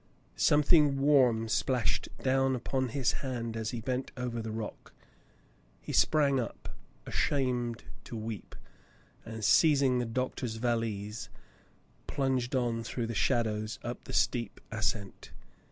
Something 0.35 0.99
warm 0.99 1.47
splashed 1.47 2.09
down 2.23 2.55
upon 2.55 2.89
his 2.89 3.11
hand 3.21 3.55
as 3.55 3.69
he 3.69 3.81
bent 3.81 4.11
over 4.17 4.41
the 4.41 4.49
rock. 4.49 4.93
He 5.79 5.93
sprang 5.93 6.39
up, 6.39 6.69
ashamed 7.05 7.83
to 8.05 8.17
weep, 8.17 8.55
and, 9.25 9.45
seizing 9.45 9.99
the 9.99 10.05
doctor's 10.07 10.55
valise, 10.55 11.29
plunged 12.07 12.55
on 12.55 12.83
through 12.83 13.05
the 13.05 13.13
shadows 13.13 13.77
up 13.83 14.05
the 14.05 14.13
steep 14.13 14.59
ascent. 14.71 15.33